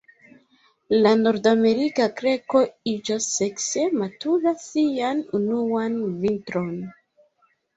La 1.01 1.09
Nordamerika 1.17 2.07
kreko 2.21 2.61
iĝas 2.93 3.27
sekse 3.35 3.85
matura 4.01 4.55
sian 4.65 5.23
unuan 5.41 6.01
vintron. 6.25 6.77